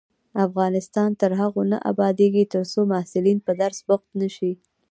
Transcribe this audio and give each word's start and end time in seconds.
افغانستان 0.47 1.09
تر 1.21 1.31
هغو 1.41 1.61
نه 1.71 1.77
ابادیږي، 1.91 2.43
ترڅو 2.53 2.79
محصلین 2.93 3.37
په 3.45 3.51
درس 3.61 3.79
بوخت 3.87 4.09
نشي. 4.21 4.51